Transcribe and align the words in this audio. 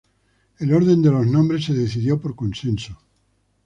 El 0.57 0.73
orden 0.73 1.03
de 1.03 1.11
los 1.11 1.27
nombres 1.27 1.65
se 1.65 1.75
decidió 1.75 2.19
por 2.19 2.35
consenso. 2.35 2.99